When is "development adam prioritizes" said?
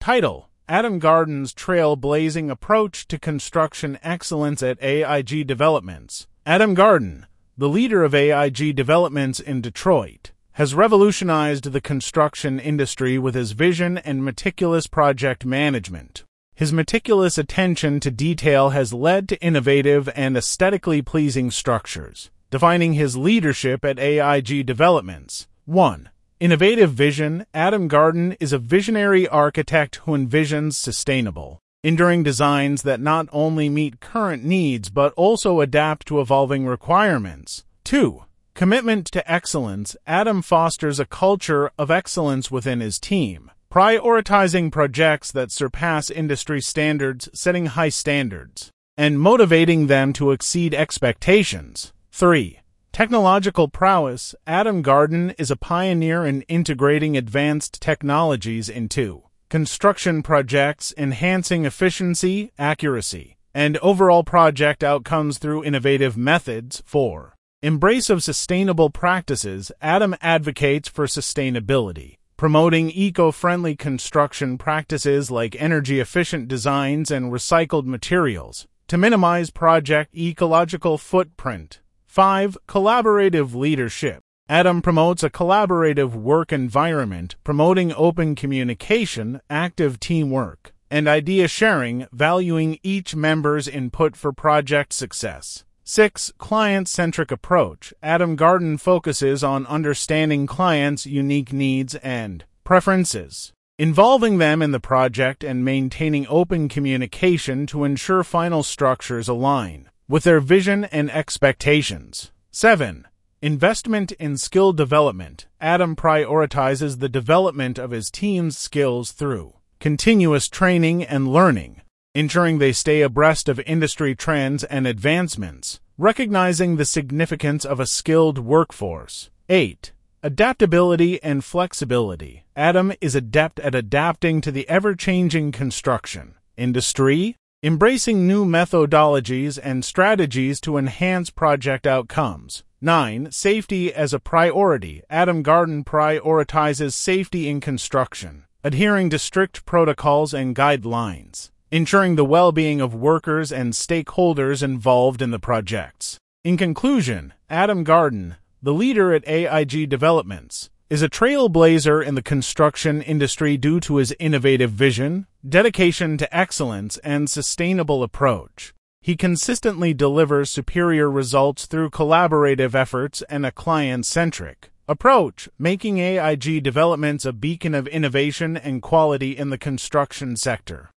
114.72-116.98